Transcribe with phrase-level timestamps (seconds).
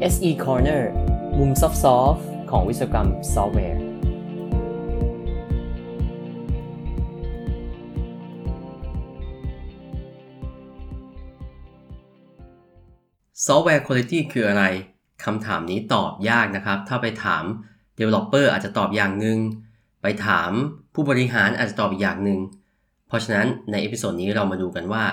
[0.00, 0.82] SE Corner
[1.38, 1.68] มุมซอ
[2.12, 3.80] ฟต์ของวิศวกรรมซอฟต์แวร์
[13.46, 14.64] ซอฟต์แวร์คุณภาพคืออะไร
[15.24, 17.44] คำถามนี้ตอบยากนะครับ ถ้าไปถาม
[17.98, 19.38] Developer อาจจะตอบอย่างหนึ่ง
[20.02, 20.50] ไปถาม
[20.94, 22.40] ผู้บริหารอาจจะตอบอีกอย่างหนึ่ง
[23.08, 25.04] เพราะฉะนั้นใน episode นี้เรามาดูกันว่า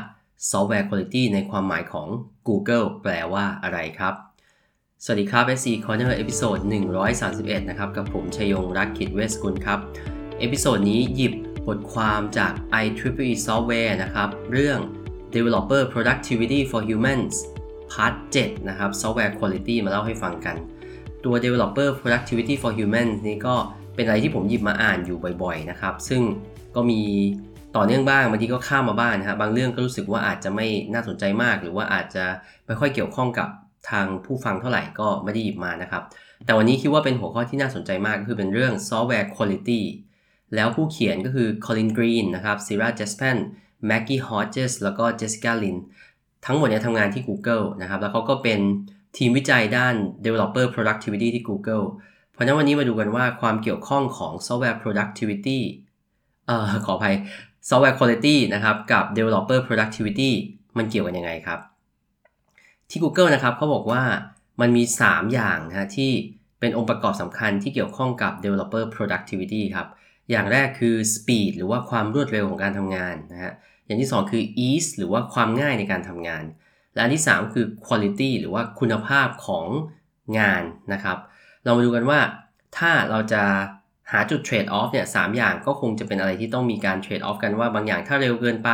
[0.50, 2.08] ซอฟต์แวร์คุณภาพในความหมายของ
[2.48, 4.16] Google แปลว่าอะไรครับ
[5.08, 6.58] สวัสดีครับ SE Corner episode
[7.14, 9.80] 131 นะครับ กับผมชยงรักขิดเวสกุลครับ
[10.40, 11.34] episode นี้หยิบ
[11.68, 12.52] บทความจาก
[12.84, 14.80] IEEE Software นะครับ เรื่อง
[15.36, 17.34] Developer Productivity for Humans
[17.92, 20.56] part 7นะครับ Software Quality มาเล่าให้ฟังกัน
[21.26, 23.56] ตัว Developer Productivity for Humans นี่ก็
[23.96, 26.22] เป็นอะไรที่ผมหยิบมาอ่านอยู่บ่อยๆ นะครับ ซึ่ง
[26.76, 27.02] ก็มี
[27.76, 32.26] ต่อเนื่องบ้างบางทีก็ข้ามมาบ้างนะครับบางเรื่องก็รู้สึกว่าอาจจะไม่น่าสนใจมาก หรือว่าอาจจะ
[32.66, 33.50] ไม่ค่อยเกี่ยวข้องกับ
[33.90, 36.04] ทางผู้ฟังเท่าไหร่ก็ไม่ได้หยิบมานะครับ
[36.46, 39.82] แต่วันนี้คิดว่าเป็นหัวข้อที่น่าสนใจมากก็คือเป็นเรื่อง Software Quality
[40.56, 43.38] แล้วผู้เขียนก็คือ Colin Green นะครับ Sarah Jaspan
[43.90, 45.78] Maggie Hodges แล้วก็ Jessica Lin
[46.46, 48.60] ทั้งหมดเนี่ยทำงานที่ Google นะครับ แล้วเขาก็เป็น
[49.18, 51.86] ทีมวิจัยด้าน Developer Productivity ที่ Google
[52.34, 55.60] เพราะนั้นวันนี้มาดูกันว่าความเกี่ยวข้องของ Software Productivity
[56.48, 57.16] เอ่อขออภัย
[57.70, 60.32] Software Quality นะครับ กับ Developer Productivity
[60.78, 61.60] มันเกี่ยวกันยังไงครับ
[62.90, 64.04] ที่ Google นะครับเขาบอกว่า
[64.62, 66.12] มันมี 3 อย่างนะที่
[66.60, 69.88] เป็นองค์ประกอบสำคัญที่เกี่ยวข้องกับ Developer Productivity ครับ
[70.32, 73.54] อย่างแรกคือ Speed หรือว่าความรวดเร็วของการทำงานนะฮะ
[73.86, 76.44] อย่างที่ 2 คือ ease หรือว่าความง่ายในการทำงาน
[76.94, 79.66] และอันที่ 3 คือ quality หรือว่าคุณภาพของ
[80.40, 80.64] งาน
[80.94, 81.18] นะครับ
[81.64, 82.20] เรามาดูกันว่า
[82.78, 83.44] ถ้าเราจะ
[84.12, 88.70] หาจุด trade off เนี่ยสอย่างก็คงจะเป็นอะไรที่ต้องมีการ trade off กันว่าบางอย่างถ้าเร็วเกินไป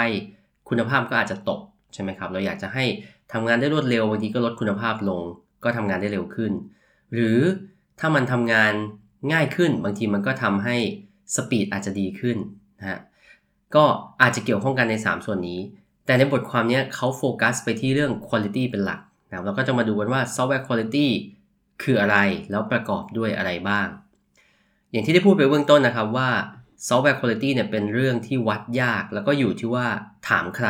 [0.70, 1.60] คุณภาพก็อาจจะตก
[1.94, 2.86] ใช่ไหมครับ เราอยากจะให้
[3.34, 5.24] ทำงานได้รวดเร็วบางทีก็ลดคุณภาพลง
[5.64, 6.52] ก็ทำงานได้เร็วขึ้น
[7.14, 7.40] หรือ
[8.00, 8.74] ถ้ามันทำงาน
[9.32, 10.76] ง่ายขึ้น บางทีมันก็ทำให้
[11.36, 12.38] สปีดอาจจะดีขึ้น
[12.80, 13.00] นะฮะ
[13.76, 13.84] ก็
[14.22, 15.60] อาจจะเกี่ยวข้องกันใน 3 ส่วนนี้
[16.06, 21.08] แต่ในบทความนี้เขาโฟกัสไปที่เรื่อง Quality เป็นหลักนะเราก็จะมาดูกันว่า Software Quality
[21.84, 22.18] คืออะไร
[22.52, 23.88] แล้วประกอบด้วยอะไรบ้าง
[24.92, 26.30] อย่างที่ได้พูดไปเบื้องต้นนะครับว่า
[26.88, 29.88] Software Quality เนี่ยเป็นเรื่องที่วัดยาก แล้วก็อยู่ที่ว่า
[30.30, 30.68] ถามใคร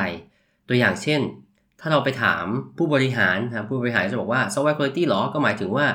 [0.68, 1.22] ตัวอย่างเช่น
[1.82, 2.46] ถ้าเราไปถาม
[2.78, 5.86] ผู้บริหารนะผู้บริหารจะบอกว่า Software Quality หรอ ก็หมายถึงว่า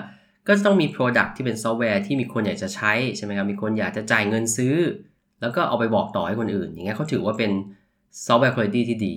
[0.47, 4.76] ก็จะต้องมี Product ที่เป็นซอฟต์แวร์ที่มีคนอยากจะใช้ใช่ไหมครับมีคนอยากจะจ่ายเงินซื้อ
[5.41, 7.50] แล้วก็เอาไปบอกต่อให้คนอื่น อย่างเงี้ยเขาถือว่าเป็น
[8.26, 9.14] ซอฟต์แวร์คุณภาพที่ดี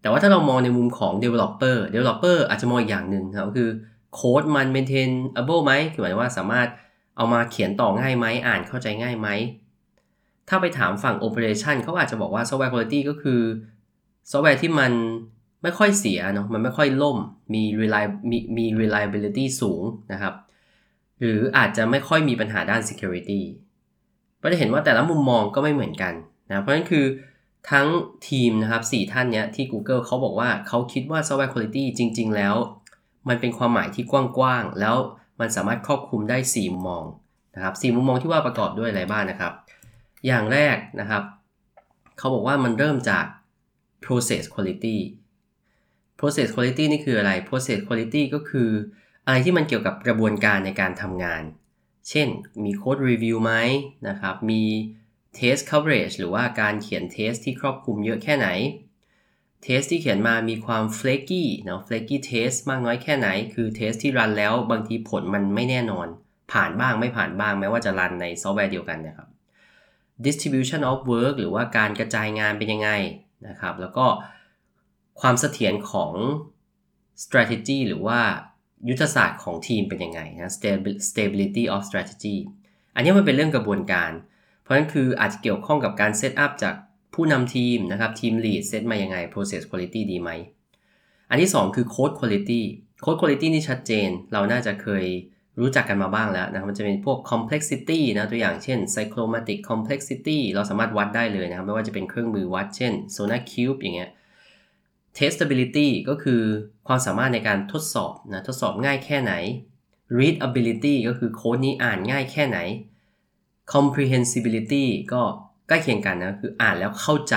[0.00, 3.68] แต่ว่าถ้าเรามองในมุมของ developer developer อาจจะมองอีกอย่างหนึ่งครับคือ
[4.14, 6.68] โค้ดมัน maintainable ไหมคือหมายว่าสามารถ
[7.16, 9.28] เอามาเขียนต่อง่ายไหมอ่านเข้าใจง่ายไหม
[10.48, 13.40] ถ้าไปถามฝั่ง operation เขาอาจจะบอกว่า software quality ก็คือ
[14.30, 14.92] ซอฟต์แวร์ที่มัน
[15.62, 17.18] ไม่ค่อยเสียเนาะมันไม่ค่อยล่ม
[17.52, 17.62] มี
[18.30, 20.34] มีมี reliability สูงนะครับ
[21.18, 23.40] หรืออาจจะไม่ค่อยมีปัญหาด้าน security
[24.42, 26.14] ก็จะเห็นว่าแต่ละมุมมองก็ไม่เหมือนกัน
[26.48, 27.04] นะเพราะฉะนั้นคือ
[27.70, 27.86] ทั้ง
[28.28, 32.54] ทีมนะครับสท่านเนี้ยที่ Google เขาบอกว่าเขาคิดว่า Software Quality จริง ๆ แล้ว
[33.28, 34.96] มันเป็นความหมายที่กว้างๆ แล้ว
[35.40, 37.04] มันสามารถครอบคลุมได้ 4 มุมมอง
[37.54, 39.52] นะครับสมุมมองที่ว่าประกอบด้วยอะไรบ้างนะครับ
[40.26, 41.22] อย่างแรกนะครับ
[42.18, 43.24] เขาบอกว่ามันเริ่มจาก
[44.04, 44.96] process quality
[46.22, 48.68] process quality นี่คืออะไร process quality ก็คือ
[49.26, 51.42] อะไรที่มันเกี่ยวกับกระบวนการในการทำงาน
[52.08, 52.28] เช่น
[52.64, 53.52] มี code review ไหม
[54.08, 54.62] นะครับ มี
[55.38, 58.48] test coverage หรือว่าการเขียน test ที่ครอบคลุมเยอะแค่ไหน
[59.62, 66.06] test ที่เขียนมามีความ flaky เนาะ flaky test มากน้อยแค่ไหน คือ test ที่รันแล้วบางทีผลมันไม่แน่นอน
[66.52, 69.28] ผ่านบ้างไม่ผ่านบ้างแม้ว่าจะรันในซอฟต์แวร์เดียวกันนะครับ
[70.26, 72.90] distribution of work หรือว่าการกระจายงานเป็นยังไง
[73.48, 74.06] นะครับ แล้วก็
[75.20, 76.12] ความเสถียรของ
[77.24, 78.20] strategy หรือว่า
[78.88, 80.54] ยุทธศาสตร์ของทีมเป็นยังไงนะ
[81.08, 82.36] stability of strategy
[82.94, 84.10] อันนี้มันเป็นเรื่องกระบวนการ
[84.62, 86.74] เพราะฉะนั้นคืออาจจะเกี่ยวข้องกับการเซตอัพจาก
[87.14, 90.30] ผู้นำทีมนะครับ ทีม lead เซตมายังไง process quality ดีไหม
[91.30, 92.62] อันที่ 2 คือ code quality
[93.04, 95.04] code quality นี่ชัดเจน เราน่าจะเคย
[95.60, 104.10] รู้จักกันมาบ้างแล้วนะมันจะเป็นพวก complexity นะ ตัวอย่างเช่น cyclomatic complexity เราสามารถวัดได้เลยนะครับ ไม่ว่าจะเป็นเครื่องมือวัด เช่น SonarQube อย่างเงี้ย
[105.18, 106.42] testability ก็คือ
[106.86, 109.32] ความสามารถในการทดสอบนะทดสอบง่ายแค่ไหน
[110.18, 112.58] readability ก็คือโค้ดนี้อ่านง่ายแค่ไหน
[113.72, 115.22] comprehensibility ก็
[115.68, 117.36] ใกล้เคียงกันนะคืออ่านแล้วเข้าใจ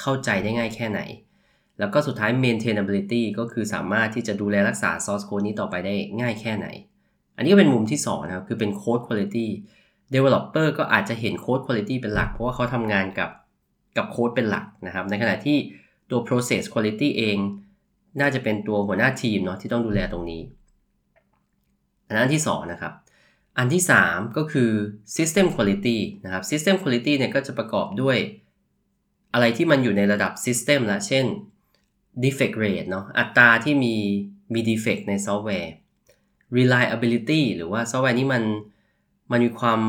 [0.00, 1.00] เข้าใจได้ง่ายแค่ไหน
[1.78, 6.66] แล้วก็สุดท้าย maintainability ก็คือสามารถที่จะดูแลรักษา source code นี้ต่อไปได้ง่ายแค่ไหน
[7.36, 9.46] อันนี้ก็เป็นมุมที่2นะครับคือเป็น code quality
[10.14, 13.30] developer ก็อาจจะเห็น code quality เป็นหลัก เพราะว่าเขาทำงานกับ
[13.96, 15.58] กับโค้ดเป็นหลักนะครับ ในขณะที่
[16.10, 17.38] ตัว process quality เอง
[18.20, 20.42] น่าจะเป็นตัวหัวหน้าทีมเนาะที่ต้องดูแลตรงนี้
[22.06, 22.92] อันนั้นที่2นะครับ
[23.58, 24.70] อันที่ 3 ก็คือ
[25.16, 28.18] system quality นะครับ system quality เนี่ยก็จะประกอบด้วย
[29.34, 31.26] อะไรที่มันอยู่ในระดับ system ละเช่น
[32.24, 33.94] defect rate เนาะอัตราที่มี
[34.54, 35.72] มี defect ในซอฟต์แวร์
[36.56, 38.42] reliability หรือว่าซอฟต์แวร์นี้มัน
[39.30, 39.80] มันมีความ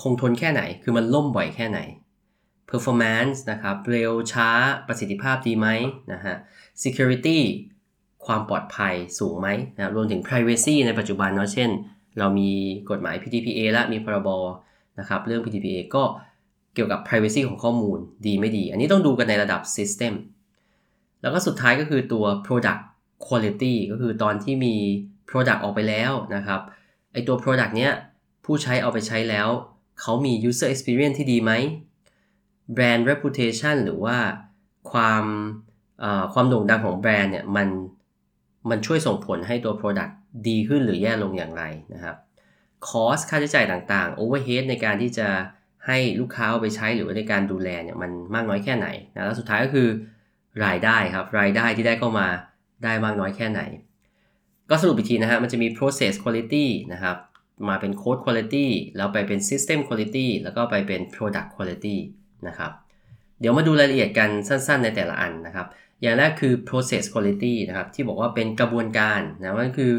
[0.00, 1.80] คงทนแค่ไหน คือมันล่มบ่อยแค่ไหน
[2.70, 4.48] performance นะครับ เร็วช้า
[4.86, 5.68] ประสิทธิภาพดีไหม
[6.12, 6.34] นะฮะ
[6.82, 7.38] security
[8.26, 11.70] ความปลอดภัยสูงไหมนะรวมถึง privacy ในปัจจุบันเนาะเช่น
[12.18, 12.50] เรามี
[12.90, 14.28] กฎหมาย PDPA และมีพรบ
[14.98, 16.02] นะครับเรื่อง PDPA ก็
[16.74, 20.12] เกี่ยวกับ privacy ของข้อมูลดีไม่ดี อันนี้ต้องดูกันในระดับ system
[21.22, 22.82] แล้วก็สุดท้ายก็คือตัว product
[23.26, 24.74] quality ก็คือตอนที่มี
[25.28, 26.60] product ออกไปแล้วนะครับ
[27.12, 27.92] ไอตัว product เนี้ย
[28.44, 29.48] ผู้ใช้เอาไปใช้แล้ว
[30.00, 31.52] เขามี user experience ที่ดีไหม
[32.76, 34.16] brand reputation หรือว่า
[34.90, 35.24] ความ
[36.32, 37.68] ความโด่งดังของแบรนด์เนี่ยมัน
[38.70, 40.12] มันช่วยส่งผลให้ตัว product
[40.48, 41.62] ดีขึ้นหรือแย่ลงอย่างไร
[41.94, 42.16] นะครับ
[42.88, 45.28] cost ค่าใช้จ่ายต่างๆ overhead ในการที่จะ
[45.86, 49.88] ให้ลูกค้าเอาไปใช้หรือว่าในการดูแลเนี่ยมันมากน้อยแค่ไหนนะแล้วสุดท้ายก็คือ
[50.64, 52.28] รายได้ครับ รายได้ที่ได้เข้ามา
[52.84, 53.60] ได้มากน้อยแค่ไหน
[54.70, 57.16] ก็สรุปอีกทีนะฮะมันจะมี process quality นะครับ
[57.68, 58.66] มาเป็น code quality
[58.96, 61.96] แล้วไปเป็น system quality แล้วก็ไปเป็น product quality
[62.46, 62.72] นะครับ
[63.40, 65.66] เดี๋ยวมาดูรายละเอียดกันสั้นๆ ในแต่ละอันนะครับ
[66.02, 69.92] อย่างแรกคือ process quality นะครับที่บอกว่าเป็นกระบวนการนะมันคือ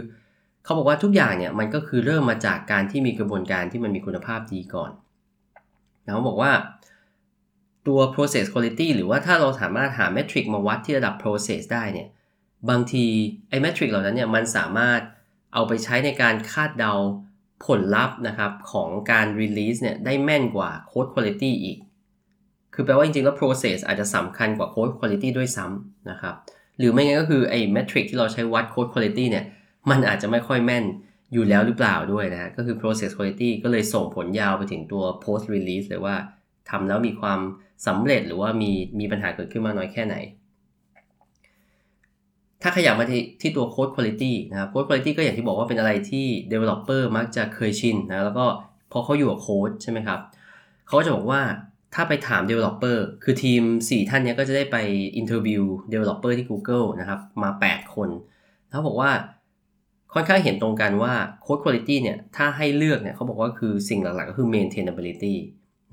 [0.64, 4.92] เขาบอกว่าทุกอย่างเนี่ยมันก็คือเริ่มมาจากการที่มีกระบวนการที่มันมีคุณภาพดีก่อน
[6.06, 6.52] นะเขาบอกว่า
[7.88, 12.08] ตัว process quality หรือว่าถ้าเราสามารถหา metric มาวัดที่ระดับ process ได้เนี่ย
[12.70, 13.06] บางที
[13.50, 15.02] ไอ้ metric เหล่านั้นเนี่ยมันสามารถ
[15.54, 16.94] เอาไปใช้ในการคาดเดา
[17.66, 21.78] ผลลัพธ์นะครับของการ release เนี่ยได้แม่นกว่า code quality อีก
[22.80, 26.36] คือแปลว่าจริงๆ แล้ว process อาจจะสำคัญกว่า code quality ด้วยซ้ำนะครับ
[26.80, 29.46] หรือไม่งั้นก็คือไอ้ metric ที่เราใช้วัด code quality เนี่ย
[29.90, 30.86] มันอาจจะไม่ค่อยแม่น
[31.34, 36.16] อยู่แล้วหรือเปล่าด้วยนะ ก็คือ process quality ก็เลยส่งผลยาวไปถึงตัว post release เลยว่า
[36.70, 37.40] ทำแล้วมีความ
[37.88, 40.16] สำเร็จหรือว่ามีมีปัญหาเกิดขึ้นมาน้อยแค่ไหน
[42.62, 48.46] ถ้าขยับมาที่ที่ตัว code quality นะครับ code quality ก็อย่างที่บอกว่าเป็นอะไรที่ developer มักจะเคยชินนะ แล้วก็
[48.92, 50.20] พอเขาอยู่กับโค้ดใช่ไหมครับ
[50.88, 51.42] เขาจะบอกว่า
[51.94, 54.78] ถ้าไปถาม developer คือทีม 4 ท่านนี้ก็จะได้ไป
[55.22, 55.64] interview
[55.94, 58.10] developer ที่ Google นะครับมา 8 คน
[58.70, 59.12] แล้วบอกว่า
[60.14, 61.14] ค่อนข้างเห็นตรงกันว่า
[61.46, 65.36] code quality เนี่ยถ้าให้เลือกเนี่ยเขาบอกว่าคือสิ่งหลักๆ ก็คือ maintainability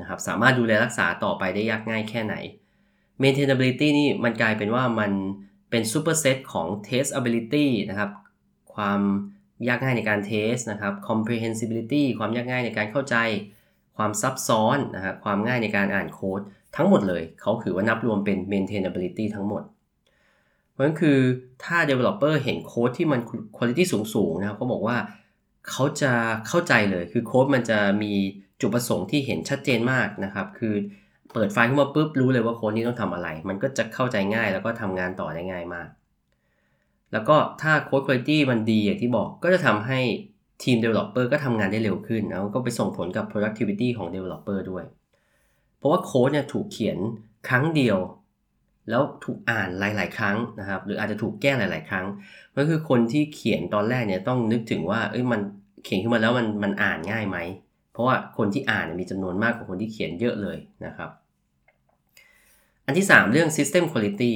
[0.00, 2.34] นะครับสามารถดูแลรักษาต่อไปได้ยากง่ายแค่ไหน
[3.22, 5.12] maintainability นี่มันกลายเป็นว่ามัน
[5.70, 8.10] เป็น superset ของ testability นะครับ
[8.74, 9.00] ความ
[9.68, 13.16] ยากง่ายในการเทสนะครับ comprehensibility ความยากง่ายในการเข้าใจ
[13.96, 16.40] ความซับซ้อนนะครับความง่ายในการอ่านโค้ด
[16.76, 19.62] ทั้งหมดเลย เขาถือว่านับรวมเป็น maintainability ทั้งหมด
[20.70, 21.18] เพราะฉะนั้นคือ
[21.64, 23.20] ถ้า developer เห็นโค้ดที่มัน
[23.56, 23.84] quality
[24.14, 24.96] สูงๆนะครับเขาบอกว่า
[25.70, 26.12] เขาจะ
[26.48, 28.12] เข้าใจเลยคือโค้ดมันจะมี
[28.60, 30.74] จุดประสงค์ที่เห็นชัดเจนมากนะครับ คือ
[31.32, 35.88] เปิดไฟล์ขึ้นมาปุ๊บรู้เลยว่าโค้ดนี้ต้องทำอะไร มันก็จะเข้าใจง่ายแล้วก็ทำงานต่อได้ง่ายมาก
[37.12, 40.00] แล้วก็ถ้าโค้ดคุณภาพมันดีอย่างที่บอกก็จะทำให้
[40.62, 44.84] ทีม Developer ก็ทำงานได้เร็วขึ้นแล้วก็ไปส่งผลกับ productivity ของ Developer ด้วย
[45.78, 46.98] เพราะว่าโค้ดเนี่ยถูกเขียน
[47.48, 47.98] ครั้งเดียว
[48.90, 52.06] แล้วถูกอ่านหลาย ๆ ครั้งนะครับ หรืออาจจะถูกแก้หลาย ๆ ครั้ง
[52.56, 55.40] ก็คือคนที่เขียนตอนแรกเนี่ยต้องนึกถึงว่าเอ้ยมัน
[55.84, 57.38] เขียนขึ้นมาแล้วมันมันอ่านง่ายไหม
[57.92, 61.10] เพราะว่าคนที่อ่านมีจำนวนมากกว่าคนที่เขียนเยอะเลยนะครับ
[62.86, 64.32] อันที่ 3 เรื่อง system quality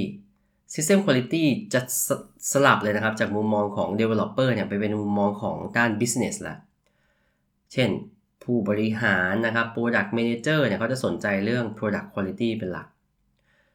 [0.74, 2.10] system quality จะส
[2.52, 6.56] สลับเลยนะครับ จากมุมมองของ developer เนี่ยไปเป็นมุมมองของด้าน business ละ
[7.72, 7.90] เช่น
[8.42, 12.88] ผู้บริหารนะครับ product manager เนี่ยเขาจะสนใจเรื่อง product quality เป็นหลัก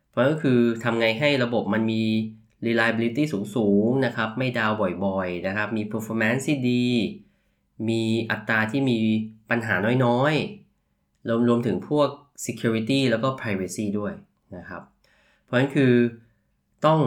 [0.10, 2.04] เพราะก็คือทำไงให้ระบบมันมี
[2.68, 3.24] reliability
[3.56, 4.72] สูงๆนะครับ ไม่ดาว
[5.06, 6.86] บ่อยๆนะครับ มี performance ที่ดี
[7.90, 9.00] มีอัตราที่มี
[9.50, 9.76] ปัญหา
[10.06, 12.10] น้อยๆ รวมรวมถึงพวก
[12.46, 14.14] security แล้วก็ privacy ด้วย
[14.58, 14.82] นะครับ
[15.44, 15.94] เพราะฉะนั้นคือ
[16.86, 17.00] ต้อง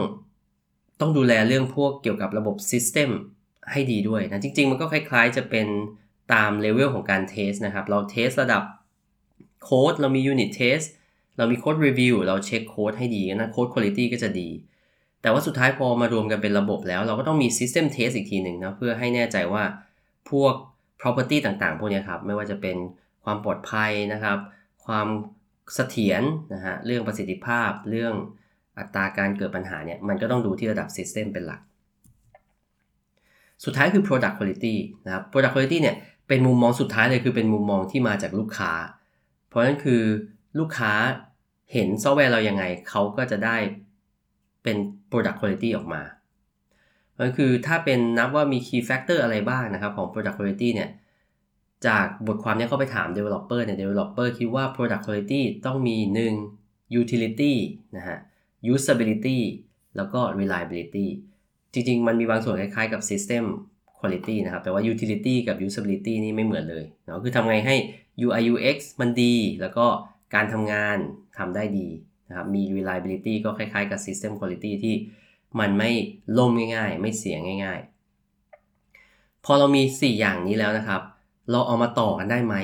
[0.99, 3.09] ต้องดูแลเรื่องพวกเกี่ยวกับระบบ System
[3.71, 5.67] ให้ดีด้วยนะ จริง ๆ มันก็คล้าย ๆ จะเป็น
[6.33, 8.63] ตามเลเวลของการเทสนะครับ เราเทสระดับ
[9.63, 10.87] โค้ดเรามี Unit Test
[11.37, 14.49] เรามีโค้ดรีวิวเราเช็คโค้ดให้ดีนะโค้ดคุณภาพก็จะดี
[15.21, 19.63] แต่ว่าสุดท้ายพอมารวมกันเป็นระบบแล้ว เราก็ต้องมี System Test อีกทีหนึ่งนะเพื่อให้แน่ใจว่า
[20.29, 20.53] พวก
[21.01, 22.77] property ต่างๆ พวกนี้ครับ ไม่ว่าจะเป็น
[23.23, 24.37] ความปลอดภัยนะครับ
[24.85, 25.07] ความ
[25.75, 26.21] เสถียร
[26.53, 28.13] นะฮะเรื่องประสิทธิภาพเรื่อง
[28.79, 31.61] อัตราการเกิดปัญหาเนี่ยมันก็ต้องดูที่ระดับ System เป็นหลัก
[33.65, 35.95] สุดท้ายคือ Product Quality นะครับ Product Quality เนี่ย
[36.27, 38.71] เป็นมุมมองสุดท้ายเลยคือเป็นมุมมองที่มาจากลูกค้า
[39.47, 40.01] เพราะฉะนั้นคือ
[40.59, 40.93] ลูกค้า
[41.73, 43.57] เห็นซอฟต์แวร์เรายังไงเขาก็จะได้
[44.63, 44.77] เป็น
[45.11, 46.01] Product Quality ออกมา
[47.13, 50.89] เพราะฉก็คือถ้าเป็นนับว่ามี key factor อะไรบ้างนะครับของ product quality เนี่ย
[51.87, 55.97] จากบทความนี้ก็ไปถาม developer เนี่ย developer คิดว่า product quality ต้องมี
[56.47, 57.53] 1 utility
[57.97, 58.17] นะฮะ
[58.73, 59.39] usability
[59.97, 61.07] แล้วก็ reliability
[61.73, 63.43] จริงๆ มันมีบางส่วนคล้ายๆ กับ system
[63.99, 67.75] quality นะครับ แต่ว่า utility กับ usability นี่ไม่เหมือนเลยเนาะคือทำไงให้
[68.25, 69.85] UI UX มันดี แล้วก็
[70.35, 70.97] การทำงาน
[71.37, 71.87] ทำได้ดี
[72.29, 74.95] นะครับ มี reliability ก็คล้ายๆ กับ system quality ที่
[75.59, 75.91] มันไม่
[76.37, 81.01] ล่มง่ายๆ ไม่เสียง่ายๆ พอเรามี 4 อย่างนี้แล้วนะครับ
[81.51, 82.55] เราเอามาต่อกันได้ไหม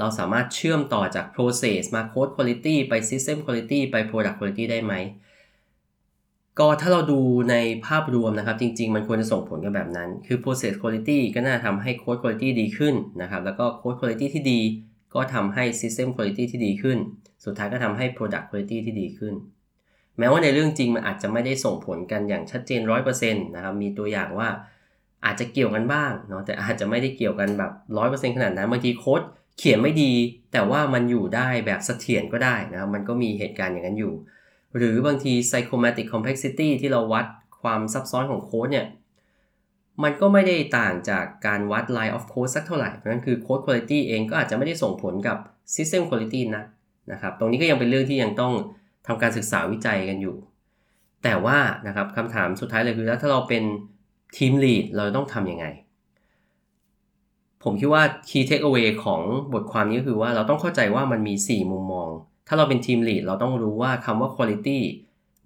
[0.00, 4.94] เราสามารถเชื่อมต่อจาก process มา code quality ไป system quality ไป product quality ได้ไหม
[6.58, 14.60] ก็ถ้าเราดูในภาพรวมนะครับ จริง ๆ มันควรจะส่งผลกันแบบนั้น คือ process quality ก็น่าทำให้ code quality ดีขึ้นนะครับ แล้วก็ code quality ที่ดี
[15.14, 16.98] ก็ทำให้ system quality ที่ดีขึ้น
[17.44, 19.34] สุดท้ายก็ทำให้ product quality ที่ดีขึ้น
[20.18, 22.80] แม้ว่าในเรื่องจริงมันอาจจะไม่ได้ส่งผลกันอย่างชัดเจน
[23.12, 24.48] 100%นะครับ มีตัวอย่างว่า
[25.24, 27.72] อาจจะเกี่ยวกันบ้างเนาะ แต่อาจจะไม่ได้เกี่ยวกันแบบ
[28.04, 29.22] 100%ขนาดนั้น บางทีโค้ด
[29.60, 30.12] เขียนไม่ดี
[30.52, 34.12] แต่ว่ามันอยู่ได้แบบเสถียรก็ได้นะครับมันก็มีเหตุการณ์อย่างนั้นอยู่
[34.76, 37.26] หรือบางที psychomatic complexity ที่เราวัด
[37.62, 38.86] ความซับซ้อนของโค้ดเนี่ย
[40.02, 45.36] มันก็ไม่ได้ต่างจากการวัด line of code สักเท่าไหร่ เพราะนั้นคือ code quality เองก็อาจจะไม่ได้ส่งผลกับ
[45.74, 46.64] system quality นะ
[47.12, 48.52] นะครับ ตรงนี้ก็ยังเป็นเรื่องที่ยังต้อง
[49.06, 50.36] ทำการศึกษาวิจัยกันอยู่
[51.24, 53.64] แต่ว่านะครับคำถามสุดท้ายเลยคือแล้วถ้าเราเป็น
[54.36, 55.66] ทีม lead เราต้องทำยังไง
[57.64, 59.20] ผมคิดว่า key takeaway ของ
[59.52, 62.08] บทความนี้ก็คือว่าเราต้องเข้าใจว่ามันมี 4 มุมมอง
[62.48, 64.78] ถ้าเราเป็นทีม lead เราต้องรู้ว่าคำว่า quality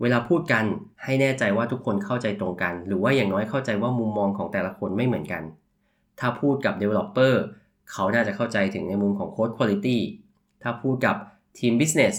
[0.01, 0.65] เวลาพูดกัน
[1.05, 5.43] ให้แน่ใจว่าทุกคนเข้าใจตรงกัน หรือว่าอย่างน้อยเข้าใจว่ามุมมองของแต่ละคนไม่เหมือนกัน
[6.21, 7.35] ถ้าพูดกับ developer
[7.93, 9.99] เขาน่าจะเข้าใจถึงในมุมของ code quality
[10.63, 11.17] ถ้าพูดกับ
[11.59, 12.15] ทีม business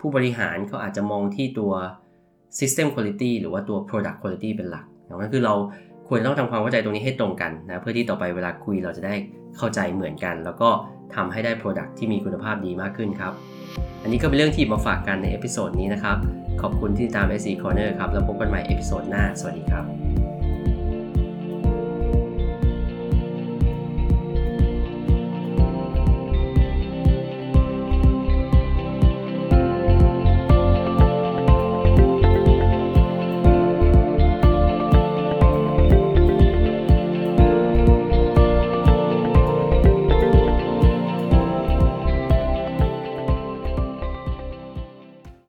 [0.00, 1.72] ผู้บริหารเขาอาจจะมองที่ตัว
[2.58, 5.54] system quality หรือว่าตัว product quality เป็นหลักนั่นคือเรา
[6.08, 9.14] ควรต้องทำความเข้าใจตรงนี้ให้ตรงกันนะเพื่อที่ต่อไปเวลาคุยเราจะได้
[9.56, 10.70] เข้าใจเหมือนกัน แล้วก็
[11.14, 13.32] ทำให้ได้ product ที่มีคุณภาพดีมากขึ้นครับ
[14.02, 16.16] อันนี้ก็เป็นเรื่องที่มาฝากกันใน episode นี้นะครับ
[16.62, 20.27] ขอบคุณที่ติดตาม SE Corner ครับ แล้วพบกันใหม่ episode หน้า สวัสดีครับ